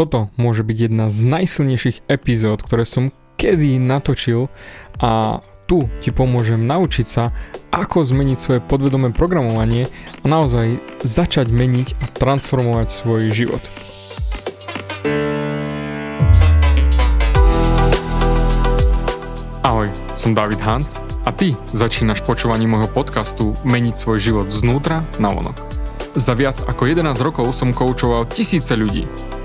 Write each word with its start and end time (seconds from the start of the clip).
toto 0.00 0.32
môže 0.40 0.64
byť 0.64 0.88
jedna 0.88 1.12
z 1.12 1.28
najsilnejších 1.28 2.08
epizód, 2.08 2.64
ktoré 2.64 2.88
som 2.88 3.12
kedy 3.36 3.76
natočil 3.76 4.48
a 4.96 5.44
tu 5.68 5.92
ti 6.00 6.08
pomôžem 6.08 6.64
naučiť 6.64 7.04
sa, 7.04 7.36
ako 7.68 8.00
zmeniť 8.00 8.38
svoje 8.40 8.60
podvedomé 8.64 9.12
programovanie 9.12 9.92
a 10.24 10.26
naozaj 10.26 10.80
začať 11.04 11.52
meniť 11.52 12.00
a 12.00 12.04
transformovať 12.16 12.88
svoj 12.88 13.28
život. 13.28 13.60
Ahoj, 19.60 19.92
som 20.16 20.32
David 20.32 20.64
Hans 20.64 20.96
a 21.28 21.30
ty 21.36 21.52
začínaš 21.76 22.24
počúvanie 22.24 22.64
môjho 22.64 22.88
podcastu 22.88 23.52
Meniť 23.68 24.00
svoj 24.00 24.16
život 24.16 24.48
znútra 24.48 25.04
na 25.20 25.28
vonok. 25.28 25.60
Za 26.16 26.32
viac 26.32 26.56
ako 26.64 26.88
11 26.88 27.20
rokov 27.20 27.52
som 27.52 27.76
koučoval 27.76 28.24
tisíce 28.32 28.72
ľudí 28.72 29.04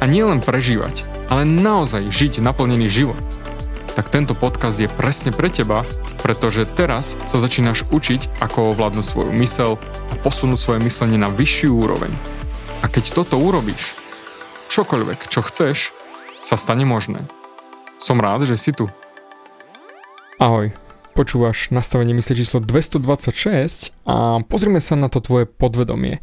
a 0.00 0.04
nielen 0.04 0.44
prežívať, 0.44 1.08
ale 1.32 1.48
naozaj 1.48 2.12
žiť 2.12 2.44
naplnený 2.44 2.88
život, 2.90 3.20
tak 3.96 4.12
tento 4.12 4.36
podcast 4.36 4.76
je 4.76 4.92
presne 4.92 5.32
pre 5.32 5.48
teba, 5.48 5.80
pretože 6.20 6.68
teraz 6.68 7.16
sa 7.24 7.40
začínaš 7.40 7.88
učiť, 7.88 8.44
ako 8.44 8.76
ovládnuť 8.76 9.06
svoju 9.08 9.32
mysel 9.40 9.80
a 10.12 10.14
posunúť 10.20 10.60
svoje 10.60 10.80
myslenie 10.84 11.16
na 11.16 11.32
vyššiu 11.32 11.72
úroveň. 11.72 12.12
A 12.84 12.92
keď 12.92 13.16
toto 13.16 13.40
urobíš, 13.40 13.96
čokoľvek, 14.68 15.32
čo 15.32 15.40
chceš, 15.40 15.96
sa 16.44 16.60
stane 16.60 16.84
možné. 16.84 17.24
Som 17.96 18.20
rád, 18.20 18.44
že 18.44 18.60
si 18.60 18.76
tu. 18.76 18.84
Ahoj, 20.36 20.76
počúvaš 21.16 21.72
nastavenie 21.72 22.12
mysle 22.12 22.36
číslo 22.36 22.60
226 22.60 23.96
a 24.04 24.44
pozrime 24.44 24.84
sa 24.84 25.00
na 25.00 25.08
to 25.08 25.24
tvoje 25.24 25.48
podvedomie 25.48 26.20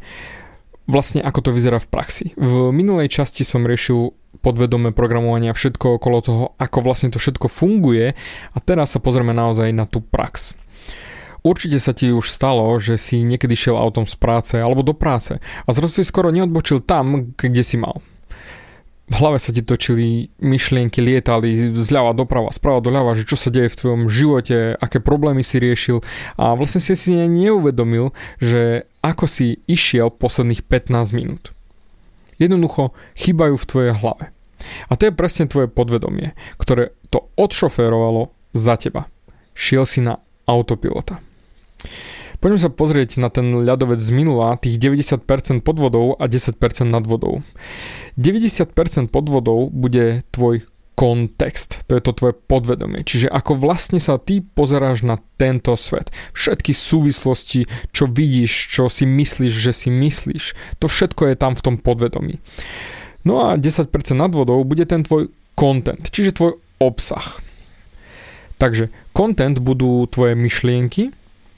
vlastne 0.84 1.24
ako 1.24 1.40
to 1.48 1.50
vyzerá 1.52 1.80
v 1.80 1.88
praxi. 1.88 2.26
V 2.36 2.70
minulej 2.70 3.08
časti 3.08 3.42
som 3.44 3.64
riešil 3.64 4.12
podvedomé 4.44 4.92
programovanie 4.92 5.50
a 5.52 5.56
všetko 5.56 5.96
okolo 5.96 6.18
toho, 6.20 6.44
ako 6.60 6.78
vlastne 6.84 7.08
to 7.08 7.22
všetko 7.22 7.48
funguje 7.48 8.12
a 8.52 8.58
teraz 8.60 8.92
sa 8.92 9.00
pozrieme 9.00 9.32
naozaj 9.32 9.72
na 9.72 9.88
tú 9.88 10.04
prax. 10.04 10.52
Určite 11.44 11.76
sa 11.76 11.92
ti 11.92 12.08
už 12.08 12.32
stalo, 12.32 12.72
že 12.80 12.96
si 12.96 13.20
niekedy 13.20 13.52
šiel 13.52 13.76
autom 13.76 14.08
z 14.08 14.16
práce 14.16 14.56
alebo 14.56 14.80
do 14.80 14.96
práce 14.96 15.40
a 15.40 15.68
zrazu 15.72 16.00
si 16.00 16.08
skoro 16.08 16.32
neodbočil 16.32 16.80
tam, 16.80 17.36
kde 17.36 17.60
si 17.60 17.76
mal. 17.76 18.00
V 19.04 19.20
hlave 19.20 19.36
sa 19.36 19.52
ti 19.52 19.60
točili 19.60 20.32
myšlienky, 20.40 21.04
lietali 21.04 21.76
zľava 21.76 22.16
doprava, 22.16 22.48
sprava 22.48 22.80
doľava, 22.80 23.12
že 23.12 23.28
čo 23.28 23.36
sa 23.36 23.52
deje 23.52 23.68
v 23.68 23.76
tvojom 23.76 24.02
živote, 24.08 24.80
aké 24.80 24.96
problémy 25.04 25.44
si 25.44 25.60
riešil 25.60 26.00
a 26.40 26.56
vlastne 26.56 26.80
si 26.80 26.96
si 26.96 27.12
neuvedomil, 27.12 28.16
že 28.40 28.88
ako 29.04 29.28
si 29.28 29.60
išiel 29.68 30.08
posledných 30.08 30.64
15 30.64 31.12
minút. 31.12 31.52
Jednoducho 32.40 32.96
chýbajú 33.12 33.60
v 33.60 33.68
tvojej 33.68 33.92
hlave. 34.00 34.32
A 34.88 34.96
to 34.96 35.12
je 35.12 35.12
presne 35.12 35.44
tvoje 35.44 35.68
podvedomie, 35.68 36.32
ktoré 36.56 36.96
to 37.12 37.28
odšoférovalo 37.36 38.32
za 38.56 38.80
teba. 38.80 39.12
Šiel 39.52 39.84
si 39.84 40.00
na 40.00 40.24
autopilota. 40.48 41.20
Poďme 42.40 42.60
sa 42.60 42.72
pozrieť 42.72 43.20
na 43.20 43.28
ten 43.32 43.64
ľadovec 43.64 44.00
z 44.00 44.10
minula, 44.12 44.60
tých 44.60 44.76
90% 44.76 45.64
podvodov 45.64 46.16
a 46.20 46.24
10% 46.28 46.56
nad 46.88 47.04
vodou. 47.04 47.40
90% 48.20 49.08
podvodov 49.08 49.72
bude 49.72 50.24
tvoj 50.32 50.64
kontext, 50.94 51.82
to 51.90 51.98
je 51.98 52.02
to 52.02 52.14
tvoje 52.14 52.34
podvedomie. 52.46 53.02
Čiže 53.02 53.26
ako 53.26 53.58
vlastne 53.58 53.98
sa 53.98 54.14
ty 54.18 54.38
pozeráš 54.40 55.02
na 55.02 55.18
tento 55.38 55.74
svet. 55.74 56.14
Všetky 56.34 56.70
súvislosti, 56.70 57.66
čo 57.90 58.06
vidíš, 58.06 58.70
čo 58.70 58.86
si 58.86 59.02
myslíš, 59.02 59.52
že 59.52 59.72
si 59.74 59.88
myslíš, 59.90 60.54
to 60.78 60.86
všetko 60.86 61.34
je 61.34 61.36
tam 61.38 61.58
v 61.58 61.64
tom 61.66 61.76
podvedomí. 61.82 62.38
No 63.26 63.50
a 63.50 63.58
10% 63.58 63.90
nad 64.14 64.30
vodou 64.30 64.62
bude 64.62 64.86
ten 64.86 65.02
tvoj 65.02 65.34
content, 65.58 66.02
čiže 66.14 66.38
tvoj 66.38 66.62
obsah. 66.78 67.42
Takže 68.62 68.94
content 69.10 69.58
budú 69.58 70.06
tvoje 70.06 70.38
myšlienky, 70.38 71.10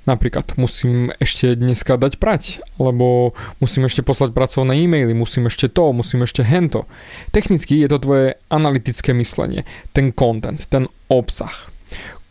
Napríklad 0.06 0.54
musím 0.54 1.10
ešte 1.18 1.58
dneska 1.58 1.98
dať 1.98 2.22
prať, 2.22 2.62
alebo 2.78 3.34
musím 3.58 3.90
ešte 3.90 4.06
poslať 4.06 4.30
pracovné 4.30 4.78
e-maily, 4.86 5.10
musím 5.12 5.50
ešte 5.50 5.66
to, 5.66 5.90
musím 5.90 6.22
ešte 6.22 6.46
hento. 6.46 6.86
Technicky 7.34 7.82
je 7.82 7.90
to 7.90 7.98
tvoje 7.98 8.26
analytické 8.46 9.10
myslenie, 9.18 9.66
ten 9.90 10.14
content, 10.14 10.62
ten 10.70 10.86
obsah. 11.10 11.74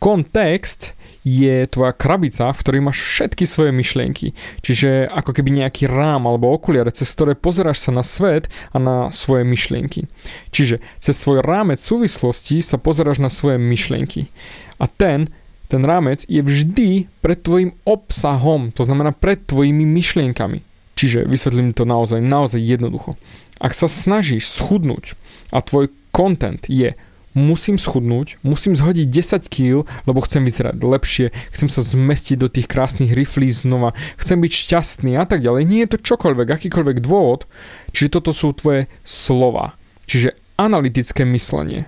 Kontext 0.00 0.96
je 1.26 1.66
tvoja 1.66 1.90
krabica, 1.90 2.54
v 2.54 2.60
ktorej 2.62 2.86
máš 2.86 3.02
všetky 3.02 3.50
svoje 3.50 3.74
myšlienky. 3.74 4.30
Čiže 4.62 5.10
ako 5.10 5.34
keby 5.34 5.58
nejaký 5.58 5.90
rám 5.90 6.22
alebo 6.22 6.54
okuliare, 6.54 6.94
cez 6.94 7.10
ktoré 7.10 7.34
pozeráš 7.34 7.82
sa 7.82 7.90
na 7.90 8.06
svet 8.06 8.46
a 8.70 8.78
na 8.78 9.10
svoje 9.10 9.42
myšlienky. 9.42 10.06
Čiže 10.54 10.78
cez 11.02 11.18
svoj 11.18 11.42
rámec 11.42 11.82
súvislosti 11.82 12.62
sa 12.62 12.78
pozeráš 12.78 13.18
na 13.18 13.26
svoje 13.26 13.58
myšlienky. 13.58 14.30
A 14.78 14.86
ten 14.86 15.34
ten 15.66 15.82
rámec 15.82 16.22
je 16.26 16.42
vždy 16.42 17.10
pred 17.20 17.38
tvojim 17.42 17.74
obsahom, 17.82 18.70
to 18.70 18.86
znamená 18.86 19.10
pred 19.10 19.42
tvojimi 19.42 19.82
myšlienkami. 19.82 20.62
Čiže 20.96 21.28
vysvetlím 21.28 21.76
to 21.76 21.84
naozaj, 21.84 22.24
naozaj 22.24 22.62
jednoducho. 22.62 23.20
Ak 23.60 23.76
sa 23.76 23.84
snažíš 23.84 24.48
schudnúť 24.48 25.12
a 25.52 25.60
tvoj 25.60 25.92
content 26.08 26.64
je 26.64 26.96
musím 27.36 27.76
schudnúť, 27.76 28.40
musím 28.40 28.72
zhodiť 28.72 29.06
10 29.12 29.52
kg, 29.52 29.84
lebo 30.08 30.24
chcem 30.24 30.40
vyzerať 30.48 30.80
lepšie, 30.80 31.26
chcem 31.52 31.68
sa 31.68 31.84
zmestiť 31.84 32.40
do 32.40 32.48
tých 32.48 32.64
krásnych 32.64 33.12
riflí 33.12 33.52
znova, 33.52 33.92
chcem 34.16 34.40
byť 34.40 34.52
šťastný 34.56 35.20
a 35.20 35.28
tak 35.28 35.44
ďalej. 35.44 35.68
Nie 35.68 35.84
je 35.84 35.92
to 35.94 36.16
čokoľvek, 36.16 36.48
akýkoľvek 36.48 37.04
dôvod, 37.04 37.44
čiže 37.92 38.16
toto 38.16 38.32
sú 38.32 38.56
tvoje 38.56 38.88
slova. 39.04 39.76
Čiže 40.08 40.32
analytické 40.56 41.28
myslenie. 41.28 41.84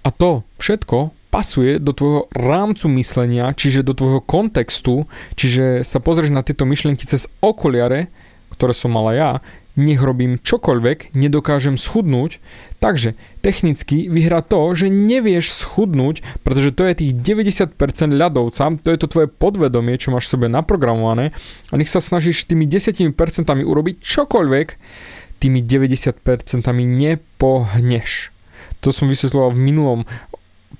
A 0.00 0.08
to 0.08 0.48
všetko 0.56 1.12
pasuje 1.30 1.78
do 1.78 1.94
tvojho 1.94 2.26
rámcu 2.34 2.90
myslenia, 2.98 3.54
čiže 3.54 3.86
do 3.86 3.94
tvojho 3.94 4.20
kontextu, 4.20 5.06
čiže 5.38 5.86
sa 5.86 6.02
pozrieš 6.02 6.34
na 6.34 6.42
tieto 6.42 6.66
myšlienky 6.66 7.06
cez 7.06 7.30
okuliare, 7.38 8.10
ktoré 8.50 8.74
som 8.74 8.90
mala 8.92 9.14
ja, 9.14 9.30
nech 9.78 10.02
robím 10.02 10.42
čokoľvek, 10.42 11.14
nedokážem 11.14 11.78
schudnúť, 11.78 12.42
takže 12.82 13.14
technicky 13.40 14.10
vyhrá 14.10 14.42
to, 14.42 14.74
že 14.74 14.90
nevieš 14.90 15.54
schudnúť, 15.54 16.42
pretože 16.42 16.74
to 16.74 16.82
je 16.90 16.94
tých 17.06 17.12
90% 17.14 17.78
ľadovca, 18.10 18.64
to 18.82 18.88
je 18.90 18.98
to 18.98 19.06
tvoje 19.06 19.28
podvedomie, 19.30 19.94
čo 19.96 20.10
máš 20.10 20.28
v 20.28 20.32
sebe 20.36 20.46
naprogramované 20.50 21.32
a 21.70 21.74
nech 21.78 21.88
sa 21.88 22.02
snažíš 22.02 22.50
tými 22.50 22.66
10% 22.66 23.14
urobiť 23.46 23.96
čokoľvek, 24.02 24.68
tými 25.40 25.60
90% 25.64 26.20
nepohneš. 26.76 28.34
To 28.80 28.92
som 28.92 29.08
vysvetloval 29.08 29.56
v 29.56 29.60
minulom 29.60 30.00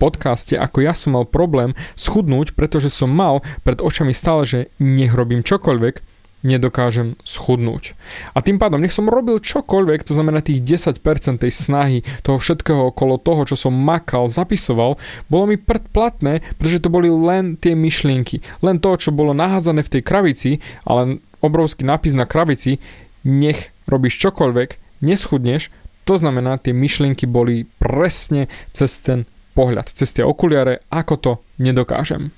podcaste, 0.00 0.56
ako 0.56 0.80
ja 0.80 0.96
som 0.96 1.20
mal 1.20 1.28
problém 1.28 1.76
schudnúť, 2.00 2.56
pretože 2.56 2.88
som 2.88 3.12
mal 3.12 3.44
pred 3.60 3.84
očami 3.84 4.16
stále, 4.16 4.48
že 4.48 4.58
nech 4.80 5.12
robím 5.12 5.44
čokoľvek, 5.44 6.08
nedokážem 6.40 7.20
schudnúť. 7.20 7.92
A 8.32 8.40
tým 8.40 8.56
pádom, 8.56 8.80
nech 8.80 8.96
som 8.96 9.12
robil 9.12 9.44
čokoľvek, 9.44 10.08
to 10.08 10.16
znamená 10.16 10.40
tých 10.40 10.64
10% 10.64 10.96
tej 11.36 11.52
snahy, 11.52 12.00
toho 12.24 12.40
všetkého 12.40 12.88
okolo 12.88 13.20
toho, 13.20 13.44
čo 13.44 13.56
som 13.60 13.76
makal, 13.76 14.32
zapisoval, 14.32 14.96
bolo 15.28 15.44
mi 15.52 15.60
predplatné, 15.60 16.40
pretože 16.56 16.80
to 16.80 16.88
boli 16.88 17.12
len 17.12 17.60
tie 17.60 17.76
myšlienky. 17.76 18.40
Len 18.64 18.80
to, 18.80 18.96
čo 18.96 19.12
bolo 19.12 19.36
nahádzané 19.36 19.84
v 19.84 19.92
tej 20.00 20.02
kravici, 20.02 20.50
ale 20.88 21.20
obrovský 21.44 21.84
nápis 21.84 22.16
na 22.16 22.24
kravici, 22.24 22.80
nech 23.20 23.76
robíš 23.84 24.16
čokoľvek, 24.24 25.02
neschudneš, 25.04 25.68
to 26.08 26.16
znamená, 26.16 26.56
tie 26.56 26.72
myšlienky 26.72 27.28
boli 27.28 27.68
presne 27.78 28.48
cez 28.72 28.96
ten 29.04 29.28
pohľad, 29.60 29.92
cez 29.92 30.16
tie 30.16 30.24
okuliare, 30.24 30.88
ako 30.88 31.14
to 31.20 31.32
nedokážem. 31.60 32.32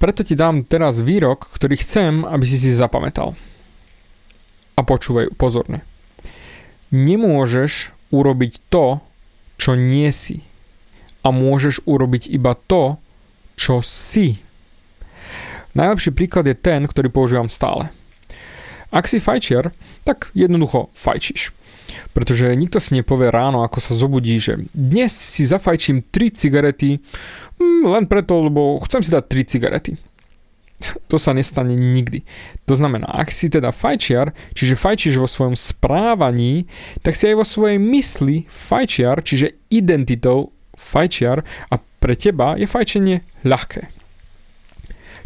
Preto 0.00 0.24
ti 0.24 0.32
dám 0.32 0.64
teraz 0.64 1.04
výrok, 1.04 1.52
ktorý 1.52 1.76
chcem, 1.76 2.24
aby 2.24 2.44
si 2.48 2.56
si 2.56 2.72
zapamätal. 2.72 3.36
A 4.74 4.80
počúvaj 4.80 5.36
pozorne. 5.36 5.84
Nemôžeš 6.88 7.92
urobiť 8.08 8.64
to, 8.72 9.04
čo 9.60 9.76
nie 9.76 10.08
si. 10.08 10.40
A 11.20 11.32
môžeš 11.32 11.84
urobiť 11.84 12.32
iba 12.32 12.56
to, 12.56 12.96
čo 13.60 13.84
si. 13.84 14.40
Najlepší 15.76 16.10
príklad 16.16 16.48
je 16.48 16.56
ten, 16.56 16.84
ktorý 16.84 17.08
používam 17.12 17.48
stále. 17.52 17.92
Ak 18.94 19.10
si 19.10 19.18
fajčiar, 19.18 19.74
tak 20.06 20.30
jednoducho 20.38 20.94
fajčíš. 20.94 21.50
Pretože 22.14 22.54
nikto 22.54 22.78
si 22.78 22.94
nepovie 22.94 23.34
ráno, 23.34 23.66
ako 23.66 23.82
sa 23.82 23.92
zobudí, 23.98 24.38
že 24.38 24.70
dnes 24.70 25.10
si 25.10 25.42
zafajčím 25.42 26.06
3 26.14 26.38
cigarety 26.38 27.02
hm, 27.58 27.90
len 27.90 28.06
preto, 28.06 28.38
lebo 28.38 28.78
chcem 28.86 29.02
si 29.02 29.10
dať 29.10 29.24
3 29.26 29.50
cigarety. 29.50 29.92
To 31.10 31.16
sa 31.18 31.34
nestane 31.34 31.74
nikdy. 31.74 32.22
To 32.70 32.74
znamená, 32.78 33.10
ak 33.10 33.34
si 33.34 33.50
teda 33.50 33.74
fajčiar, 33.74 34.30
čiže 34.54 34.78
fajčíš 34.78 35.18
vo 35.18 35.26
svojom 35.26 35.56
správaní, 35.58 36.70
tak 37.02 37.18
si 37.18 37.30
aj 37.30 37.36
vo 37.40 37.46
svojej 37.46 37.78
mysli 37.82 38.46
fajčiar, 38.46 39.22
čiže 39.24 39.58
identitou 39.74 40.54
fajčiar 40.74 41.42
a 41.70 41.74
pre 41.78 42.14
teba 42.14 42.58
je 42.58 42.66
fajčenie 42.68 43.16
ľahké. 43.46 43.90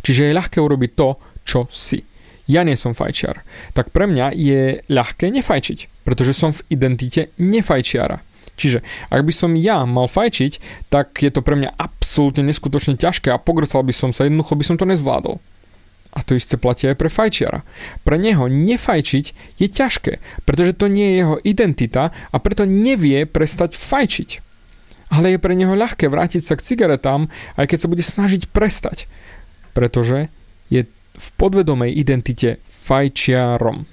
Čiže 0.04 0.30
je 0.30 0.36
ľahké 0.36 0.58
urobiť 0.62 0.90
to, 0.94 1.08
čo 1.42 1.60
si. 1.72 2.06
Ja 2.48 2.64
nie 2.64 2.80
som 2.80 2.96
fajčiar. 2.96 3.44
Tak 3.76 3.92
pre 3.92 4.08
mňa 4.08 4.32
je 4.32 4.80
ľahké 4.88 5.28
nefajčiť, 5.28 6.02
pretože 6.08 6.32
som 6.32 6.56
v 6.56 6.64
identite 6.72 7.28
nefajčiara. 7.36 8.24
Čiže 8.58 8.82
ak 9.12 9.22
by 9.22 9.32
som 9.36 9.54
ja 9.54 9.86
mal 9.86 10.10
fajčiť, 10.10 10.88
tak 10.90 11.20
je 11.22 11.30
to 11.30 11.46
pre 11.46 11.54
mňa 11.54 11.78
absolútne 11.78 12.42
neskutočne 12.48 12.98
ťažké 12.98 13.30
a 13.30 13.38
pogrcal 13.38 13.86
by 13.86 13.94
som 13.94 14.10
sa, 14.10 14.26
jednoducho 14.26 14.58
by 14.58 14.64
som 14.66 14.76
to 14.80 14.88
nezvládol. 14.88 15.38
A 16.16 16.24
to 16.26 16.34
isté 16.34 16.58
platí 16.58 16.90
aj 16.90 16.98
pre 16.98 17.12
fajčiara. 17.12 17.62
Pre 18.02 18.16
neho 18.18 18.50
nefajčiť 18.50 19.24
je 19.60 19.66
ťažké, 19.70 20.12
pretože 20.42 20.74
to 20.74 20.90
nie 20.90 21.14
je 21.14 21.18
jeho 21.22 21.36
identita 21.46 22.10
a 22.32 22.36
preto 22.42 22.66
nevie 22.66 23.28
prestať 23.28 23.78
fajčiť. 23.78 24.42
Ale 25.14 25.36
je 25.36 25.38
pre 25.38 25.54
neho 25.54 25.78
ľahké 25.78 26.10
vrátiť 26.10 26.42
sa 26.42 26.56
k 26.58 26.64
cigaretám, 26.64 27.28
aj 27.54 27.70
keď 27.70 27.78
sa 27.78 27.90
bude 27.92 28.04
snažiť 28.04 28.50
prestať. 28.50 29.06
Pretože 29.76 30.32
v 31.18 31.28
podvedomej 31.36 31.92
identite 31.92 32.62
fajčiarom. 32.64 33.84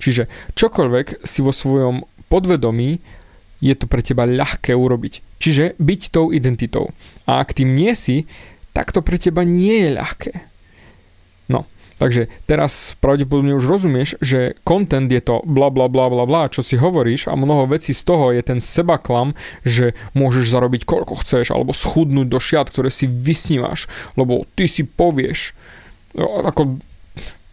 Čiže 0.00 0.26
čokoľvek 0.56 1.22
si 1.22 1.40
vo 1.44 1.52
svojom 1.52 2.08
podvedomí 2.32 2.98
je 3.64 3.74
to 3.78 3.88
pre 3.88 4.04
teba 4.04 4.28
ľahké 4.28 4.76
urobiť. 4.76 5.40
Čiže 5.40 5.78
byť 5.80 6.00
tou 6.12 6.32
identitou. 6.34 6.92
A 7.24 7.40
ak 7.40 7.56
tým 7.56 7.72
nie 7.72 7.92
si, 7.96 8.28
tak 8.76 8.90
to 8.90 9.00
pre 9.00 9.16
teba 9.16 9.46
nie 9.46 9.88
je 9.88 9.90
ľahké. 9.94 10.32
No, 11.48 11.64
takže 11.96 12.28
teraz 12.44 12.98
pravdepodobne 13.00 13.56
už 13.56 13.64
rozumieš, 13.64 14.18
že 14.20 14.58
content 14.66 15.08
je 15.08 15.22
to 15.22 15.40
bla 15.46 15.70
bla 15.70 15.88
bla 15.88 16.10
bla 16.10 16.24
bla, 16.26 16.50
čo 16.50 16.60
si 16.60 16.76
hovoríš 16.76 17.30
a 17.30 17.38
mnoho 17.38 17.70
vecí 17.70 17.96
z 17.96 18.02
toho 18.04 18.34
je 18.34 18.42
ten 18.44 18.58
sebaklam, 18.60 19.32
že 19.64 19.96
môžeš 20.12 20.50
zarobiť 20.50 20.82
koľko 20.84 21.22
chceš 21.24 21.54
alebo 21.54 21.72
schudnúť 21.72 22.28
do 22.28 22.40
šiat, 22.42 22.68
ktoré 22.68 22.90
si 22.92 23.06
vysnívaš, 23.08 23.86
lebo 24.18 24.44
ty 24.58 24.68
si 24.68 24.84
povieš, 24.84 25.54
ako 26.18 26.78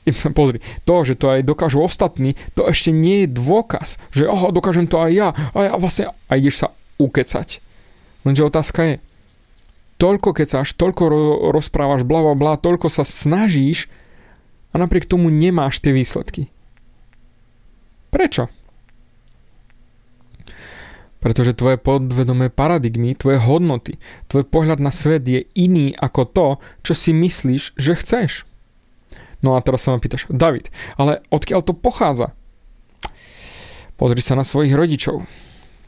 Pozri, 0.37 0.59
to, 0.81 0.95
že 1.05 1.13
to 1.13 1.29
aj 1.29 1.45
dokážu 1.45 1.85
ostatní, 1.85 2.33
to 2.57 2.65
ešte 2.65 2.89
nie 2.89 3.25
je 3.25 3.37
dôkaz, 3.37 4.01
že 4.09 4.25
oho, 4.25 4.49
dokážem 4.49 4.89
to 4.89 4.97
aj 4.97 5.11
ja 5.13 5.29
a 5.53 5.57
ja 5.61 5.73
vlastne 5.77 6.09
a 6.25 6.31
ideš 6.33 6.65
sa 6.65 6.67
ukecať. 6.97 7.61
Lenže 8.25 8.45
otázka 8.45 8.79
je, 8.85 8.95
toľko 10.01 10.33
kecáš, 10.33 10.73
toľko 10.73 11.03
ro- 11.05 11.39
rozprávaš, 11.53 12.01
bla 12.01 12.25
bla 12.25 12.33
bla, 12.33 12.53
toľko 12.57 12.89
sa 12.89 13.05
snažíš 13.05 13.89
a 14.73 14.81
napriek 14.81 15.05
tomu 15.05 15.29
nemáš 15.29 15.77
tie 15.77 15.93
výsledky. 15.93 16.49
Prečo? 18.09 18.49
Pretože 21.21 21.53
tvoje 21.53 21.77
podvedomé 21.77 22.49
paradigmy, 22.49 23.13
tvoje 23.13 23.37
hodnoty, 23.37 24.01
tvoj 24.25 24.49
pohľad 24.49 24.81
na 24.81 24.89
svet 24.89 25.21
je 25.29 25.45
iný 25.53 25.93
ako 25.93 26.21
to, 26.25 26.47
čo 26.81 26.97
si 26.97 27.13
myslíš, 27.13 27.77
že 27.77 27.93
chceš. 27.93 28.31
No 29.41 29.57
a 29.57 29.63
teraz 29.65 29.85
sa 29.85 29.93
ma 29.93 30.01
pýtaš, 30.01 30.29
David, 30.29 30.69
ale 30.97 31.25
odkiaľ 31.33 31.61
to 31.65 31.73
pochádza? 31.73 32.33
Pozri 33.97 34.21
sa 34.21 34.37
na 34.37 34.45
svojich 34.45 34.73
rodičov. 34.73 35.25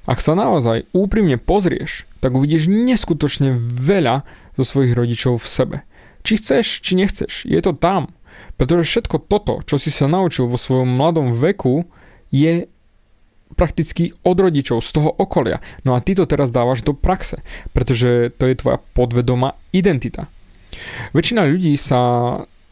Ak 0.03 0.19
sa 0.19 0.35
naozaj 0.35 0.89
úprimne 0.91 1.39
pozrieš, 1.39 2.03
tak 2.19 2.35
uvidíš 2.35 2.67
neskutočne 2.67 3.55
veľa 3.57 4.27
zo 4.59 4.63
svojich 4.67 4.93
rodičov 4.93 5.39
v 5.39 5.47
sebe. 5.47 5.77
Či 6.27 6.43
chceš, 6.43 6.83
či 6.83 6.99
nechceš, 6.99 7.47
je 7.47 7.59
to 7.63 7.71
tam. 7.71 8.11
Pretože 8.59 8.85
všetko 8.85 9.29
toto, 9.29 9.63
čo 9.63 9.79
si 9.79 9.89
sa 9.89 10.11
naučil 10.11 10.49
vo 10.49 10.59
svojom 10.59 10.89
mladom 10.89 11.31
veku, 11.31 11.87
je 12.33 12.67
prakticky 13.53 14.11
od 14.25 14.37
rodičov, 14.37 14.81
z 14.81 14.89
toho 14.91 15.09
okolia. 15.13 15.61
No 15.85 15.93
a 15.93 16.01
ty 16.01 16.17
to 16.17 16.25
teraz 16.25 16.49
dávaš 16.49 16.81
do 16.81 16.97
praxe, 16.97 17.45
pretože 17.71 18.33
to 18.35 18.49
je 18.49 18.57
tvoja 18.57 18.81
podvedomá 18.97 19.55
identita. 19.71 20.27
Väčšina 21.13 21.45
ľudí 21.45 21.77
sa 21.77 22.01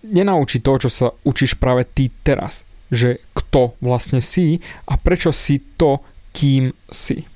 nenaučí 0.06 0.62
to, 0.62 0.78
čo 0.78 0.90
sa 0.90 1.08
učíš 1.26 1.58
práve 1.58 1.86
ty 1.86 2.14
teraz. 2.26 2.68
Že 2.92 3.24
kto 3.34 3.80
vlastne 3.80 4.20
si 4.20 4.60
a 4.86 5.00
prečo 5.00 5.32
si 5.32 5.64
to, 5.80 6.04
kým 6.36 6.76
si. 6.92 7.28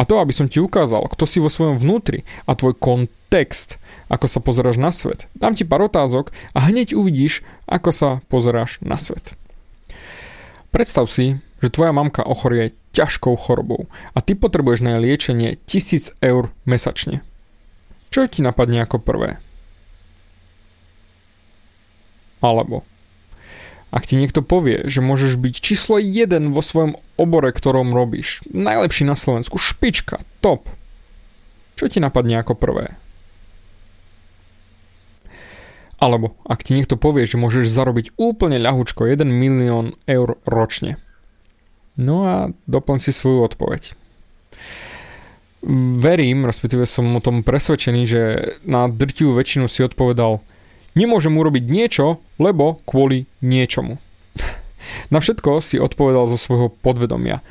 A 0.00 0.08
to, 0.08 0.16
aby 0.16 0.32
som 0.32 0.48
ti 0.48 0.64
ukázal, 0.64 1.04
kto 1.12 1.28
si 1.28 1.44
vo 1.44 1.52
svojom 1.52 1.76
vnútri 1.76 2.24
a 2.48 2.56
tvoj 2.56 2.72
kontext, 2.80 3.76
ako 4.08 4.24
sa 4.24 4.40
pozeráš 4.40 4.80
na 4.80 4.88
svet. 4.88 5.28
Dám 5.36 5.52
ti 5.52 5.68
pár 5.68 5.84
otázok 5.84 6.32
a 6.56 6.64
hneď 6.64 6.96
uvidíš, 6.96 7.44
ako 7.68 7.90
sa 7.92 8.08
pozeráš 8.32 8.80
na 8.80 8.96
svet. 8.96 9.36
Predstav 10.72 11.08
si, 11.12 11.40
že 11.60 11.72
tvoja 11.72 11.92
mamka 11.92 12.24
ochorie 12.24 12.76
ťažkou 12.96 13.36
chorobou 13.36 13.88
a 14.16 14.24
ty 14.24 14.32
potrebuješ 14.32 14.80
na 14.80 14.96
jej 14.96 15.04
liečenie 15.04 15.50
1000 15.68 16.16
eur 16.24 16.48
mesačne. 16.64 17.20
Čo 18.08 18.24
ti 18.24 18.40
napadne 18.40 18.80
ako 18.80 19.04
prvé? 19.04 19.36
Alebo 22.38 22.86
ak 23.88 24.04
ti 24.04 24.20
niekto 24.20 24.44
povie, 24.44 24.84
že 24.84 25.00
môžeš 25.00 25.40
byť 25.40 25.54
číslo 25.64 25.96
1 25.96 26.52
vo 26.52 26.60
svojom 26.60 27.00
obore, 27.16 27.48
ktorom 27.56 27.96
robíš, 27.96 28.44
najlepší 28.52 29.08
na 29.08 29.16
Slovensku, 29.16 29.56
špička, 29.56 30.20
top, 30.44 30.68
čo 31.80 31.88
ti 31.88 31.96
napadne 31.96 32.36
ako 32.36 32.52
prvé? 32.52 33.00
Alebo 35.98 36.36
ak 36.46 36.62
ti 36.62 36.76
niekto 36.76 37.00
povie, 37.00 37.26
že 37.26 37.40
môžeš 37.40 37.72
zarobiť 37.72 38.14
úplne 38.20 38.60
ľahučko 38.60 39.08
1 39.08 39.24
milión 39.24 39.96
eur 40.04 40.36
ročne. 40.44 41.00
No 41.98 42.28
a 42.28 42.34
doplň 42.70 42.98
si 43.02 43.10
svoju 43.10 43.42
odpoveď. 43.50 43.98
Verím, 45.98 46.46
respektíve 46.46 46.86
som 46.86 47.08
o 47.10 47.24
tom 47.24 47.42
presvedčený, 47.42 48.02
že 48.06 48.22
na 48.62 48.86
drtivú 48.86 49.32
väčšinu 49.32 49.64
si 49.66 49.80
odpovedal– 49.80 50.38
Nemôžem 50.96 51.34
urobiť 51.36 51.64
niečo, 51.68 52.22
lebo 52.40 52.80
kvôli 52.88 53.28
niečomu. 53.44 54.00
Na 55.12 55.18
všetko 55.20 55.60
si 55.60 55.76
odpovedal 55.76 56.28
zo 56.32 56.38
svojho 56.40 56.72
podvedomia. 56.72 57.44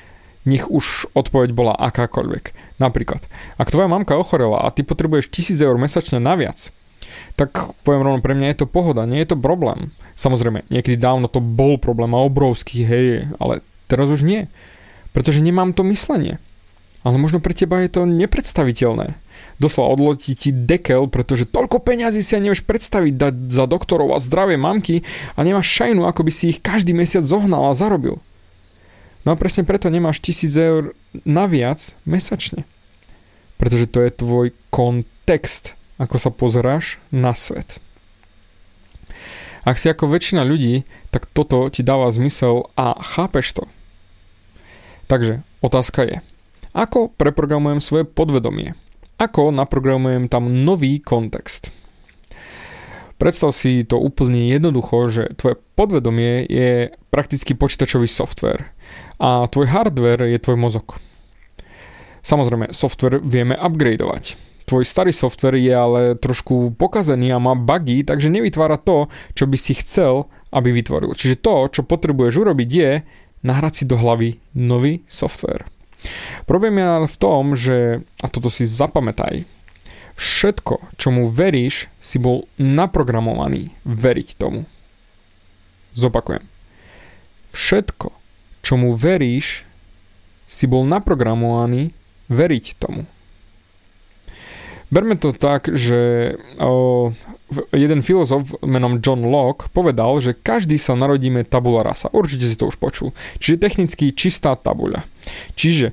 Nech 0.48 0.72
už 0.72 1.12
odpoveď 1.12 1.51
bola 1.51 1.75
akákoľvek. 1.75 2.80
Napríklad, 2.80 3.27
ak 3.60 3.67
tvoja 3.67 3.91
mamka 3.91 4.15
ochorela 4.15 4.63
a 4.63 4.72
ty 4.72 4.88
potrebuješ 4.88 5.27
1000 5.27 5.60
eur 5.60 5.75
mesačne 5.75 6.24
naviac, 6.24 6.72
tak 7.36 7.75
poviem 7.84 8.01
rovno, 8.08 8.24
pre 8.24 8.34
mňa 8.34 8.56
je 8.56 8.60
to 8.63 8.67
pohoda, 8.72 9.03
nie 9.03 9.22
je 9.22 9.36
to 9.36 9.38
problém. 9.38 9.91
Samozrejme, 10.15 10.65
niekedy 10.72 10.98
dávno 10.98 11.27
to 11.29 11.44
bol 11.44 11.77
problém 11.77 12.15
a 12.15 12.24
obrovský, 12.24 12.88
hej, 12.88 13.29
ale 13.38 13.62
teraz 13.91 14.10
už 14.10 14.24
nie. 14.24 14.50
Pretože 15.12 15.44
nemám 15.44 15.75
to 15.75 15.86
myslenie. 15.86 16.41
Ale 17.07 17.15
možno 17.15 17.39
pre 17.39 17.55
teba 17.55 17.79
je 17.79 17.95
to 17.95 18.03
nepredstaviteľné 18.03 19.15
doslova 19.57 19.93
odletí 19.93 20.37
ti 20.37 20.53
dekel, 20.53 21.09
pretože 21.09 21.49
toľko 21.49 21.81
peňazí 21.81 22.21
si 22.21 22.37
nevieš 22.37 22.65
predstaviť 22.65 23.13
dať 23.17 23.35
za 23.49 23.65
doktorov 23.65 24.13
a 24.13 24.21
zdravie 24.21 24.57
mamky 24.57 25.01
a 25.33 25.39
nemáš 25.41 25.69
šajnu, 25.73 26.05
ako 26.05 26.21
by 26.25 26.31
si 26.33 26.53
ich 26.53 26.59
každý 26.61 26.93
mesiac 26.93 27.25
zohnal 27.25 27.69
a 27.69 27.77
zarobil. 27.77 28.21
No 29.25 29.35
a 29.35 29.39
presne 29.39 29.67
preto 29.67 29.91
nemáš 29.91 30.23
1000 30.23 30.55
eur 30.55 30.83
naviac 31.27 31.97
mesačne. 32.07 32.63
Pretože 33.57 33.89
to 33.89 33.99
je 34.05 34.11
tvoj 34.13 34.47
kontext, 34.69 35.73
ako 35.97 36.15
sa 36.21 36.29
pozeráš 36.29 37.01
na 37.09 37.33
svet. 37.33 37.81
Ak 39.67 39.75
si 39.81 39.91
ako 39.91 40.07
väčšina 40.07 40.47
ľudí, 40.47 40.87
tak 41.11 41.27
toto 41.27 41.67
ti 41.67 41.83
dáva 41.83 42.07
zmysel 42.13 42.71
a 42.79 42.95
chápeš 43.03 43.51
to. 43.51 43.63
Takže 45.11 45.43
otázka 45.59 46.07
je, 46.07 46.15
ako 46.77 47.10
preprogramujem 47.10 47.81
svoje 47.81 48.05
podvedomie? 48.05 48.77
Ako 49.17 49.50
naprogramujem 49.50 50.29
tam 50.29 50.46
nový 50.62 51.01
kontext? 51.01 51.74
Predstav 53.17 53.50
si 53.50 53.81
to 53.81 53.98
úplne 53.98 54.53
jednoducho, 54.53 55.10
že 55.10 55.24
tvoje 55.34 55.57
podvedomie 55.74 56.46
je 56.46 56.93
prakticky 57.10 57.57
počítačový 57.57 58.05
software 58.05 58.69
a 59.17 59.50
tvoj 59.50 59.74
hardware 59.74 60.29
je 60.29 60.38
tvoj 60.38 60.57
mozog. 60.62 61.01
Samozrejme, 62.22 62.69
software 62.77 63.17
vieme 63.25 63.57
upgradeovať. 63.57 64.38
Tvoj 64.69 64.84
starý 64.86 65.15
software 65.15 65.57
je 65.57 65.74
ale 65.74 66.01
trošku 66.13 66.77
pokazený 66.77 67.34
a 67.34 67.41
má 67.41 67.57
bugy, 67.57 68.05
takže 68.05 68.29
nevytvára 68.29 68.77
to, 68.77 69.10
čo 69.34 69.50
by 69.50 69.57
si 69.57 69.74
chcel, 69.81 70.29
aby 70.53 70.75
vytvoril. 70.75 71.17
Čiže 71.17 71.41
to, 71.41 71.74
čo 71.74 71.81
potrebuješ 71.88 72.38
urobiť 72.38 72.69
je 72.69 72.91
nahrať 73.41 73.74
si 73.81 73.84
do 73.89 73.98
hlavy 73.98 74.38
nový 74.53 75.01
software. 75.10 75.65
Problém 76.46 76.77
je 76.77 76.86
ale 76.86 77.08
v 77.10 77.18
tom, 77.18 77.44
že, 77.58 78.06
a 78.22 78.27
toto 78.30 78.48
si 78.48 78.63
zapamätaj, 78.63 79.44
všetko, 80.18 80.98
čomu 80.98 81.30
veríš, 81.30 81.92
si 82.01 82.18
bol 82.18 82.50
naprogramovaný 82.58 83.75
veriť 83.86 84.38
tomu. 84.38 84.66
Zopakujem. 85.98 86.46
všetko, 87.58 88.13
čomu 88.62 88.94
veríš, 88.94 89.66
si 90.46 90.70
bol 90.70 90.86
naprogramovaný 90.86 91.92
veriť 92.30 92.66
tomu. 92.77 93.10
Berme 94.88 95.20
to 95.20 95.36
tak, 95.36 95.67
že 95.75 96.32
o, 96.63 97.12
jeden 97.75 98.00
filozof 98.00 98.56
menom 98.63 99.03
John 99.03 99.27
Locke 99.27 99.67
povedal, 99.75 100.24
že 100.24 100.32
každý 100.32 100.79
sa 100.79 100.96
narodíme 100.96 101.44
tabula 101.44 101.84
rasa. 101.84 102.08
Určite 102.15 102.48
si 102.48 102.56
to 102.56 102.72
už 102.72 102.79
počul. 102.79 103.12
Čiže 103.44 103.60
technicky 103.60 104.15
čistá 104.15 104.56
tabuľa. 104.56 105.03
Čiže 105.60 105.91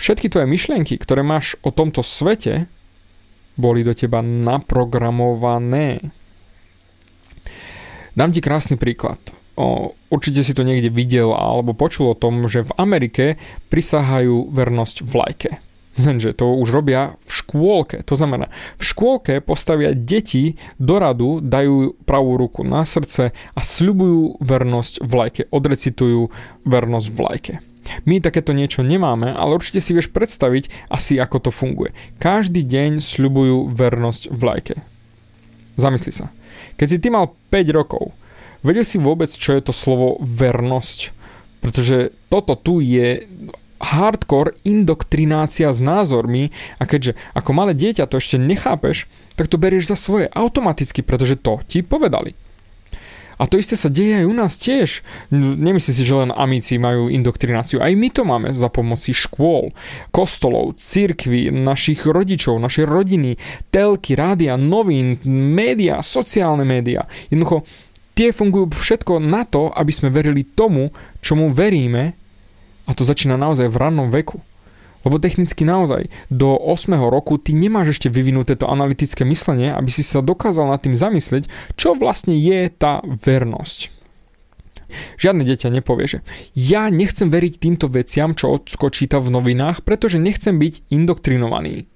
všetky 0.00 0.32
tvoje 0.32 0.48
myšlienky, 0.48 0.96
ktoré 0.96 1.20
máš 1.20 1.60
o 1.60 1.68
tomto 1.68 2.00
svete, 2.00 2.72
boli 3.60 3.84
do 3.84 3.92
teba 3.92 4.24
naprogramované. 4.24 6.00
Dám 8.16 8.32
ti 8.32 8.40
krásny 8.40 8.80
príklad. 8.80 9.20
O, 9.60 9.92
určite 10.08 10.40
si 10.40 10.56
to 10.56 10.64
niekde 10.64 10.88
videl 10.88 11.36
alebo 11.36 11.76
počul 11.76 12.12
o 12.12 12.18
tom, 12.18 12.48
že 12.48 12.64
v 12.64 12.72
Amerike 12.80 13.36
prisahajú 13.68 14.48
vernosť 14.48 15.04
vlajke. 15.04 15.71
Lenže 16.00 16.32
to 16.32 16.56
už 16.56 16.72
robia 16.72 17.20
v 17.28 17.32
škôlke. 17.36 18.00
To 18.08 18.14
znamená, 18.16 18.48
v 18.80 18.84
škôlke 18.88 19.44
postavia 19.44 19.92
deti 19.92 20.56
do 20.80 20.96
radu, 20.96 21.44
dajú 21.44 22.00
pravú 22.08 22.40
ruku 22.40 22.64
na 22.64 22.88
srdce 22.88 23.36
a 23.36 23.60
sľubujú 23.60 24.40
vernosť 24.40 25.04
vlajke, 25.04 25.42
odrecitujú 25.52 26.32
vernosť 26.64 27.08
vlajke. 27.12 27.54
My 28.08 28.24
takéto 28.24 28.56
niečo 28.56 28.80
nemáme, 28.80 29.36
ale 29.36 29.58
určite 29.58 29.84
si 29.84 29.92
vieš 29.92 30.08
predstaviť 30.14 30.88
asi 30.88 31.20
ako 31.20 31.36
to 31.44 31.50
funguje. 31.52 31.92
Každý 32.16 32.64
deň 32.64 33.04
sľubujú 33.04 33.68
vernosť 33.74 34.32
vlajke. 34.32 34.80
Zamysli 35.76 36.12
sa. 36.14 36.32
Keď 36.80 36.86
si 36.88 36.96
ty 37.02 37.08
mal 37.12 37.36
5 37.52 37.68
rokov, 37.76 38.16
vedel 38.64 38.86
si 38.86 38.96
vôbec, 38.96 39.28
čo 39.28 39.52
je 39.52 39.62
to 39.64 39.74
slovo 39.76 40.16
vernosť? 40.24 41.12
Pretože 41.62 42.16
toto 42.32 42.58
tu 42.58 42.82
je 42.82 43.28
hardcore 43.82 44.54
indoktrinácia 44.62 45.74
s 45.74 45.82
názormi 45.82 46.54
a 46.78 46.86
keďže 46.86 47.18
ako 47.34 47.50
malé 47.50 47.74
dieťa 47.74 48.06
to 48.06 48.22
ešte 48.22 48.38
nechápeš, 48.38 49.10
tak 49.34 49.50
to 49.50 49.58
berieš 49.58 49.90
za 49.90 49.98
svoje 49.98 50.30
automaticky, 50.30 51.02
pretože 51.02 51.34
to 51.34 51.58
ti 51.66 51.82
povedali. 51.82 52.38
A 53.42 53.50
to 53.50 53.58
isté 53.58 53.74
sa 53.74 53.90
deje 53.90 54.22
aj 54.22 54.26
u 54.30 54.34
nás 54.38 54.54
tiež. 54.54 55.02
Nemyslím 55.34 55.94
si, 55.98 56.06
že 56.06 56.14
len 56.14 56.30
amici 56.30 56.78
majú 56.78 57.10
indoktrináciu. 57.10 57.82
Aj 57.82 57.90
my 57.90 58.08
to 58.14 58.22
máme 58.22 58.54
za 58.54 58.70
pomoci 58.70 59.10
škôl, 59.10 59.74
kostolov, 60.14 60.78
cirkví, 60.78 61.50
našich 61.50 62.06
rodičov, 62.06 62.62
našej 62.62 62.86
rodiny, 62.86 63.42
telky, 63.74 64.14
rádia, 64.14 64.54
novín, 64.54 65.18
média, 65.26 65.98
sociálne 66.06 66.62
média. 66.62 67.10
Jednoducho, 67.34 67.66
tie 68.14 68.30
fungujú 68.30 68.78
všetko 68.78 69.18
na 69.18 69.42
to, 69.42 69.74
aby 69.74 69.90
sme 69.90 70.14
verili 70.14 70.46
tomu, 70.46 70.94
čomu 71.18 71.50
veríme 71.50 72.21
a 72.86 72.90
to 72.94 73.02
začína 73.06 73.38
naozaj 73.38 73.70
v 73.70 73.76
rannom 73.78 74.08
veku. 74.10 74.42
Lebo 75.02 75.18
technicky 75.18 75.66
naozaj 75.66 76.14
do 76.30 76.54
8. 76.54 76.94
roku 77.10 77.34
ty 77.34 77.58
nemáš 77.58 77.98
ešte 77.98 78.06
vyvinuté 78.06 78.54
to 78.54 78.70
analytické 78.70 79.26
myslenie, 79.26 79.74
aby 79.74 79.90
si 79.90 80.06
sa 80.06 80.22
dokázal 80.22 80.70
nad 80.70 80.78
tým 80.78 80.94
zamyslieť, 80.94 81.50
čo 81.74 81.98
vlastne 81.98 82.38
je 82.38 82.70
tá 82.70 83.02
vernosť. 83.02 83.90
Žiadne 85.18 85.42
dieťa 85.42 85.72
nepovie, 85.72 86.06
že 86.06 86.18
ja 86.54 86.86
nechcem 86.92 87.32
veriť 87.32 87.58
týmto 87.58 87.88
veciam, 87.88 88.36
čo 88.36 88.60
Ocko 88.60 88.92
číta 88.92 89.18
v 89.18 89.32
novinách, 89.32 89.82
pretože 89.82 90.22
nechcem 90.22 90.60
byť 90.60 90.92
indoktrinovaný 90.92 91.91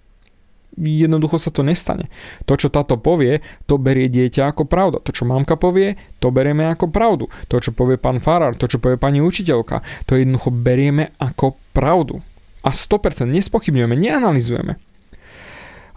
jednoducho 0.76 1.40
sa 1.40 1.48
to 1.48 1.64
nestane. 1.64 2.12
To, 2.44 2.54
čo 2.54 2.68
táto 2.68 3.00
povie, 3.00 3.40
to 3.64 3.80
berie 3.80 4.12
dieťa 4.12 4.52
ako 4.52 4.68
pravda. 4.68 5.00
To, 5.02 5.10
čo 5.10 5.24
mamka 5.24 5.56
povie, 5.56 5.96
to 6.20 6.28
berieme 6.28 6.68
ako 6.68 6.92
pravdu. 6.92 7.32
To, 7.48 7.56
čo 7.58 7.72
povie 7.72 7.96
pán 7.96 8.20
farár, 8.20 8.54
to, 8.54 8.68
čo 8.68 8.78
povie 8.78 9.00
pani 9.00 9.24
učiteľka, 9.24 9.80
to 10.04 10.20
jednoducho 10.20 10.52
berieme 10.52 11.16
ako 11.16 11.56
pravdu. 11.72 12.20
A 12.62 12.70
100% 12.70 13.26
nespochybňujeme, 13.26 13.96
neanalizujeme. 13.96 14.76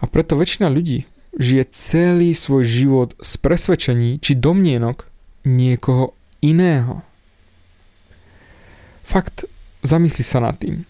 A 0.00 0.04
preto 0.08 0.34
väčšina 0.34 0.72
ľudí 0.72 1.04
žije 1.36 1.62
celý 1.70 2.34
svoj 2.34 2.64
život 2.66 3.08
z 3.20 3.32
presvedčení 3.38 4.18
či 4.18 4.34
domnienok 4.34 5.06
niekoho 5.46 6.16
iného. 6.42 7.04
Fakt, 9.04 9.46
zamysli 9.82 10.22
sa 10.22 10.40
nad 10.40 10.56
tým. 10.58 10.86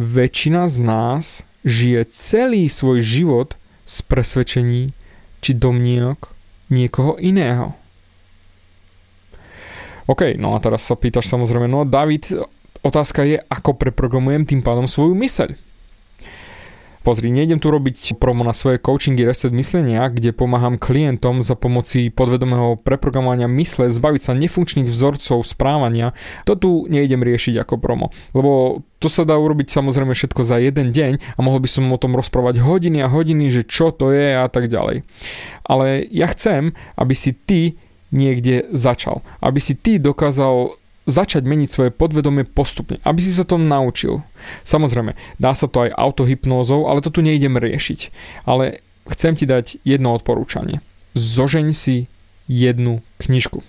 Väčšina 0.00 0.66
z 0.66 0.76
nás 0.82 1.46
žije 1.62 2.06
celý 2.10 2.66
svoj 2.66 3.02
život 3.02 3.54
z 3.86 3.96
presvedčení 4.06 4.82
či 5.42 5.50
domnienok 5.54 6.30
niekoho 6.70 7.18
iného. 7.18 7.74
OK, 10.06 10.34
no 10.38 10.54
a 10.54 10.58
teraz 10.58 10.86
sa 10.86 10.98
pýtaš 10.98 11.30
samozrejme, 11.30 11.70
no 11.70 11.86
David, 11.86 12.34
otázka 12.82 13.22
je, 13.22 13.38
ako 13.38 13.78
preprogramujem 13.78 14.42
tým 14.46 14.60
pádom 14.60 14.90
svoju 14.90 15.14
myseľ. 15.14 15.54
Pozri, 17.02 17.34
nejdem 17.34 17.58
tu 17.58 17.66
robiť 17.74 18.14
promo 18.22 18.46
na 18.46 18.54
svoje 18.54 18.78
coachingy 18.78 19.26
Reset 19.26 19.50
myslenia, 19.50 20.06
kde 20.06 20.30
pomáham 20.30 20.78
klientom 20.78 21.42
za 21.42 21.58
pomoci 21.58 22.14
podvedomého 22.14 22.78
preprogramovania 22.78 23.50
mysle 23.50 23.90
zbaviť 23.90 24.22
sa 24.22 24.38
nefunkčných 24.38 24.86
vzorcov 24.86 25.42
správania. 25.42 26.14
To 26.46 26.54
tu 26.54 26.70
nejdem 26.86 27.26
riešiť 27.26 27.58
ako 27.66 27.82
promo, 27.82 28.14
lebo 28.38 28.82
to 29.02 29.10
sa 29.10 29.26
dá 29.26 29.34
urobiť 29.34 29.74
samozrejme 29.74 30.14
všetko 30.14 30.46
za 30.46 30.62
jeden 30.62 30.94
deň 30.94 31.34
a 31.34 31.40
mohol 31.42 31.58
by 31.58 31.66
som 31.66 31.90
o 31.90 31.98
tom 31.98 32.14
rozprávať 32.14 32.62
hodiny 32.62 33.02
a 33.02 33.10
hodiny, 33.10 33.50
že 33.50 33.66
čo 33.66 33.90
to 33.90 34.14
je 34.14 34.38
a 34.38 34.46
tak 34.46 34.70
ďalej. 34.70 35.02
Ale 35.66 36.06
ja 36.06 36.30
chcem, 36.30 36.70
aby 36.94 37.14
si 37.18 37.34
ty 37.34 37.74
niekde 38.14 38.70
začal. 38.70 39.26
Aby 39.42 39.58
si 39.58 39.74
ty 39.74 39.98
dokázal 39.98 40.78
začať 41.06 41.42
meniť 41.42 41.68
svoje 41.68 41.90
podvedomie 41.90 42.46
postupne, 42.46 43.02
aby 43.02 43.18
si 43.18 43.34
sa 43.34 43.42
to 43.42 43.58
naučil. 43.58 44.22
Samozrejme, 44.62 45.18
dá 45.42 45.52
sa 45.52 45.66
to 45.66 45.88
aj 45.88 45.94
autohypnózou, 45.94 46.86
ale 46.86 47.02
to 47.02 47.10
tu 47.10 47.20
nejdem 47.20 47.58
riešiť. 47.58 48.00
Ale 48.46 48.84
chcem 49.10 49.34
ti 49.34 49.44
dať 49.46 49.82
jedno 49.82 50.14
odporúčanie. 50.14 50.78
Zožeň 51.18 51.74
si 51.74 52.06
jednu 52.46 53.02
knižku. 53.18 53.60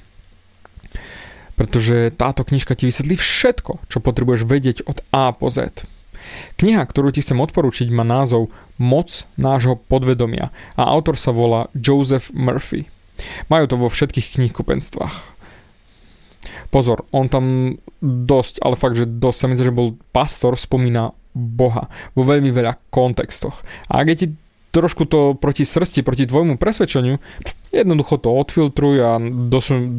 Pretože 1.53 2.09
táto 2.13 2.41
knižka 2.41 2.73
ti 2.73 2.89
vysvetlí 2.89 3.17
všetko, 3.17 3.85
čo 3.89 3.97
potrebuješ 4.01 4.41
vedieť 4.45 4.77
od 4.89 5.05
A 5.13 5.33
po 5.33 5.53
Z. 5.53 5.85
Kniha, 6.57 6.81
ktorú 6.87 7.11
ti 7.11 7.19
chcem 7.21 7.37
odporúčiť, 7.43 7.91
má 7.91 8.07
názov 8.07 8.49
Moc 8.79 9.27
nášho 9.35 9.77
podvedomia 9.77 10.49
a 10.79 10.87
autor 10.87 11.19
sa 11.19 11.35
volá 11.35 11.69
Joseph 11.77 12.31
Murphy. 12.33 12.89
Majú 13.51 13.65
to 13.69 13.75
vo 13.77 13.87
všetkých 13.91 14.39
knihkupenstvách. 14.39 15.13
Pozor, 16.69 17.07
on 17.11 17.27
tam 17.27 17.75
dosť, 18.03 18.63
ale 18.63 18.75
fakt, 18.79 18.99
že 18.99 19.07
dosť 19.07 19.37
sa 19.39 19.47
myslím, 19.49 19.67
že 19.67 19.75
bol 19.75 19.89
pastor, 20.15 20.55
spomína 20.55 21.15
Boha 21.33 21.89
vo 22.13 22.23
veľmi 22.23 22.53
veľa 22.53 22.77
kontextoch. 22.93 23.65
A 23.89 24.05
ak 24.05 24.07
je 24.13 24.17
ti 24.17 24.27
trošku 24.73 25.05
to 25.05 25.37
proti 25.37 25.63
srsti, 25.63 26.01
proti 26.01 26.25
tvojmu 26.25 26.57
presvedčeniu, 26.57 27.21
jednoducho 27.69 28.17
to 28.17 28.33
odfiltruj 28.33 28.97
a 29.05 29.11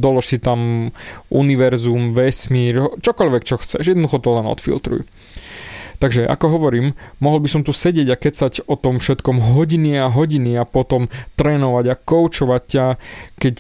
dolož 0.03 0.25
si 0.27 0.39
tam 0.43 0.91
univerzum, 1.31 2.11
vesmír, 2.11 2.99
čokoľvek, 2.99 3.43
čo 3.47 3.63
chceš, 3.63 3.95
jednoducho 3.95 4.19
to 4.19 4.31
len 4.35 4.47
odfiltruj. 4.51 5.07
Takže 6.03 6.27
ako 6.27 6.59
hovorím, 6.59 6.99
mohol 7.23 7.39
by 7.39 7.49
som 7.49 7.63
tu 7.63 7.71
sedieť 7.71 8.09
a 8.11 8.19
kecať 8.19 8.67
o 8.67 8.75
tom 8.75 8.99
všetkom 8.99 9.55
hodiny 9.55 9.95
a 10.03 10.11
hodiny 10.11 10.59
a 10.59 10.67
potom 10.67 11.07
trénovať 11.39 11.85
a 11.87 11.95
koučovať 11.95 12.63
ťa, 12.67 12.87
keď 13.39 13.57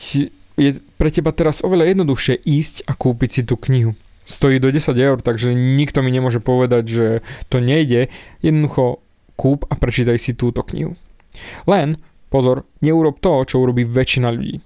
je 0.55 0.79
pre 0.99 1.11
teba 1.11 1.35
teraz 1.35 1.63
oveľa 1.67 1.95
jednoduchšie 1.95 2.39
ísť 2.39 2.87
a 2.87 2.95
kúpiť 2.95 3.31
si 3.31 3.43
tú 3.43 3.59
knihu. 3.59 3.99
Stojí 4.25 4.57
do 4.57 4.73
10 4.73 4.97
eur, 4.97 5.19
takže 5.21 5.53
nikto 5.53 6.01
mi 6.01 6.09
nemôže 6.09 6.41
povedať, 6.41 6.85
že 6.89 7.07
to 7.53 7.61
nejde. 7.61 8.09
Jednoducho 8.41 9.05
kúp 9.37 9.69
a 9.69 9.75
prečítaj 9.77 10.17
si 10.17 10.33
túto 10.33 10.65
knihu. 10.65 10.97
Len, 11.69 12.01
pozor, 12.31 12.65
neurob 12.81 13.21
to, 13.21 13.45
čo 13.45 13.61
urobí 13.61 13.85
väčšina 13.85 14.31
ľudí. 14.33 14.63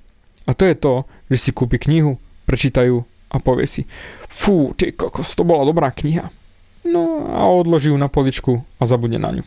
A 0.47 0.55
to 0.55 0.69
je 0.69 0.77
to, 0.79 0.95
že 1.33 1.49
si 1.49 1.51
kúpi 1.51 1.81
knihu, 1.81 2.21
prečítajú 2.47 3.03
a 3.29 3.37
povie 3.43 3.69
si 3.69 3.83
Fú, 4.29 4.73
ty 4.77 4.93
kokos, 4.93 5.37
to 5.37 5.45
bola 5.45 5.67
dobrá 5.67 5.91
kniha. 5.93 6.31
No 6.87 7.29
a 7.29 7.49
odloží 7.51 7.91
ju 7.91 7.99
na 7.99 8.09
poličku 8.09 8.65
a 8.81 8.83
zabudne 8.87 9.21
na 9.21 9.41
ňu. 9.41 9.45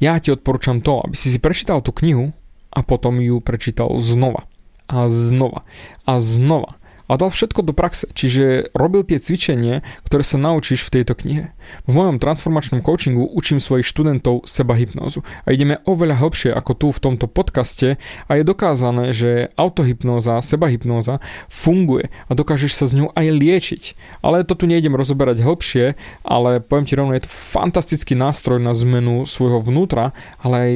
Ja 0.00 0.16
ti 0.22 0.32
odporúčam 0.32 0.80
to, 0.80 1.02
aby 1.02 1.18
si 1.18 1.28
si 1.28 1.42
prečítal 1.42 1.82
tú 1.82 1.92
knihu 1.92 2.32
a 2.72 2.80
potom 2.80 3.20
ju 3.20 3.42
prečítal 3.42 3.92
znova 4.00 4.48
a 4.92 5.08
znova 5.08 5.64
a 6.04 6.20
znova 6.20 6.82
a 7.12 7.20
dal 7.20 7.28
všetko 7.28 7.60
do 7.60 7.76
praxe, 7.76 8.08
čiže 8.16 8.72
robil 8.72 9.04
tie 9.04 9.20
cvičenie, 9.20 9.84
ktoré 10.08 10.24
sa 10.24 10.40
naučíš 10.40 10.88
v 10.88 10.92
tejto 11.00 11.12
knihe. 11.12 11.52
V 11.84 11.92
mojom 11.92 12.16
transformačnom 12.16 12.80
coachingu 12.80 13.28
učím 13.28 13.60
svojich 13.60 13.84
študentov 13.84 14.48
seba 14.48 14.72
hypnózu 14.72 15.20
a 15.44 15.52
ideme 15.52 15.84
oveľa 15.84 16.18
hlbšie 16.24 16.50
ako 16.56 16.72
tu 16.72 16.88
v 16.88 17.02
tomto 17.04 17.28
podcaste 17.28 18.00
a 18.00 18.30
je 18.32 18.42
dokázané, 18.48 19.12
že 19.12 19.52
autohypnóza, 19.60 20.40
seba 20.40 20.72
hypnóza 20.72 21.20
funguje 21.52 22.08
a 22.26 22.32
dokážeš 22.32 22.72
sa 22.80 22.84
s 22.88 22.96
ňou 22.96 23.12
aj 23.12 23.26
liečiť. 23.28 23.82
Ale 24.24 24.48
to 24.48 24.56
tu 24.56 24.64
nejdem 24.64 24.96
rozoberať 24.96 25.44
hĺbšie, 25.44 25.84
ale 26.24 26.64
poviem 26.64 26.88
ti 26.88 26.96
rovno, 26.96 27.12
je 27.12 27.28
to 27.28 27.30
fantastický 27.30 28.16
nástroj 28.16 28.56
na 28.56 28.72
zmenu 28.72 29.28
svojho 29.28 29.60
vnútra, 29.60 30.16
ale 30.40 30.56
aj 30.56 30.72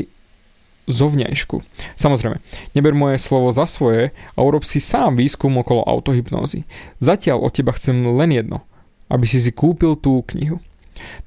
zovňajšku. 0.86 1.62
Samozrejme, 1.98 2.38
neber 2.72 2.94
moje 2.94 3.18
slovo 3.18 3.50
za 3.50 3.66
svoje 3.66 4.14
a 4.34 4.38
urob 4.42 4.62
si 4.62 4.78
sám 4.78 5.18
výskum 5.18 5.58
okolo 5.58 5.82
autohypnózy. 5.82 6.64
Zatiaľ 7.02 7.42
od 7.42 7.52
teba 7.54 7.74
chcem 7.74 7.94
len 8.16 8.30
jedno, 8.30 8.62
aby 9.10 9.26
si 9.26 9.42
si 9.42 9.50
kúpil 9.50 9.98
tú 9.98 10.22
knihu. 10.34 10.62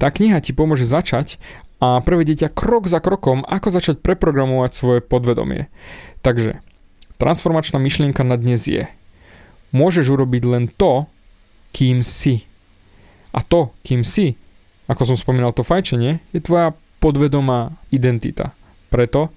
Tá 0.01 0.09
kniha 0.09 0.41
ti 0.41 0.55
pomôže 0.55 0.87
začať 0.87 1.37
a 1.79 2.01
prevedie 2.03 2.35
ťa 2.35 2.51
krok 2.51 2.89
za 2.89 2.99
krokom, 2.99 3.45
ako 3.47 3.67
začať 3.71 3.95
preprogramovať 4.03 4.71
svoje 4.73 4.99
podvedomie. 4.99 5.71
Takže, 6.25 6.59
transformačná 7.21 7.79
myšlienka 7.79 8.25
na 8.27 8.35
dnes 8.35 8.67
je, 8.67 8.87
môžeš 9.71 10.11
urobiť 10.11 10.43
len 10.47 10.65
to, 10.67 11.07
kým 11.71 12.01
si. 12.01 12.43
A 13.29 13.45
to, 13.45 13.71
kým 13.85 14.01
si, 14.01 14.35
ako 14.89 15.13
som 15.13 15.17
spomínal 15.19 15.53
to 15.53 15.61
fajčenie, 15.61 16.17
je 16.33 16.41
tvoja 16.41 16.73
podvedomá 16.99 17.77
identita. 17.93 18.57
Preto 18.89 19.33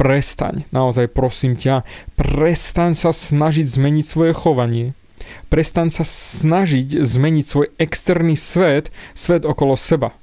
prestaň, 0.00 0.64
naozaj 0.72 1.12
prosím 1.12 1.60
ťa, 1.60 1.84
prestaň 2.16 2.96
sa 2.96 3.12
snažiť 3.12 3.68
zmeniť 3.68 4.04
svoje 4.06 4.32
chovanie. 4.32 4.96
Prestaň 5.52 5.92
sa 5.92 6.08
snažiť 6.08 7.04
zmeniť 7.04 7.44
svoj 7.44 7.66
externý 7.76 8.34
svet, 8.34 8.88
svet 9.12 9.44
okolo 9.44 9.76
seba. 9.76 10.16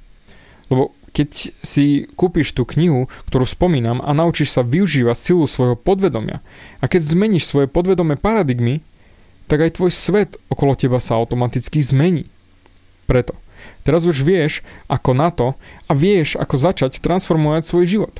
Lebo 0.68 0.92
keď 1.14 1.54
si 1.64 2.10
kúpiš 2.18 2.52
tú 2.52 2.68
knihu, 2.68 3.08
ktorú 3.30 3.48
spomínam 3.48 4.02
a 4.04 4.10
naučíš 4.12 4.54
sa 4.58 4.62
využívať 4.66 5.16
silu 5.16 5.46
svojho 5.48 5.74
podvedomia 5.78 6.44
a 6.82 6.84
keď 6.86 7.14
zmeníš 7.14 7.48
svoje 7.48 7.66
podvedomé 7.70 8.20
paradigmy, 8.20 8.84
tak 9.48 9.64
aj 9.64 9.80
tvoj 9.80 9.90
svet 9.94 10.36
okolo 10.52 10.76
teba 10.76 11.00
sa 11.00 11.16
automaticky 11.16 11.80
zmení. 11.80 12.28
Preto, 13.08 13.32
teraz 13.82 14.04
už 14.04 14.20
vieš 14.20 14.60
ako 14.86 15.10
na 15.16 15.32
to 15.32 15.56
a 15.88 15.92
vieš 15.96 16.36
ako 16.36 16.60
začať 16.60 17.00
transformovať 17.00 17.64
svoj 17.64 17.84
život. 17.88 18.14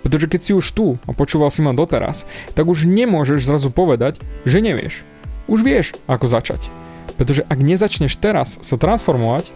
Pretože 0.00 0.26
keď 0.28 0.40
si 0.40 0.52
už 0.56 0.66
tu 0.72 0.86
a 1.04 1.12
počúval 1.12 1.52
si 1.52 1.60
ma 1.60 1.76
doteraz, 1.76 2.24
tak 2.56 2.68
už 2.68 2.88
nemôžeš 2.88 3.44
zrazu 3.44 3.68
povedať, 3.68 4.20
že 4.48 4.64
nevieš. 4.64 5.04
Už 5.50 5.60
vieš 5.60 5.98
ako 6.08 6.30
začať. 6.30 6.72
Pretože 7.20 7.44
ak 7.44 7.58
nezačneš 7.60 8.16
teraz 8.16 8.56
sa 8.64 8.76
transformovať, 8.80 9.52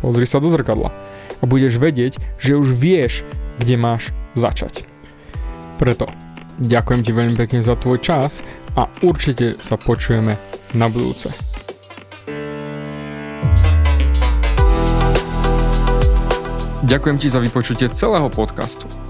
pozri 0.00 0.24
sa 0.24 0.40
do 0.40 0.48
zrkadla 0.48 0.92
a 1.40 1.44
budeš 1.44 1.76
vedieť, 1.76 2.16
že 2.40 2.56
už 2.56 2.72
vieš, 2.72 3.26
kde 3.60 3.76
máš 3.76 4.16
začať. 4.32 4.88
Preto 5.76 6.08
ďakujem 6.60 7.00
ti 7.04 7.12
veľmi 7.12 7.36
pekne 7.36 7.60
za 7.60 7.76
tvoj 7.76 8.00
čas 8.00 8.44
a 8.76 8.88
určite 9.04 9.56
sa 9.60 9.76
počujeme 9.76 10.36
na 10.76 10.86
budúce. 10.88 11.32
Ďakujem 16.80 17.16
ti 17.20 17.28
za 17.28 17.44
vypočutie 17.44 17.92
celého 17.92 18.32
podcastu. 18.32 19.09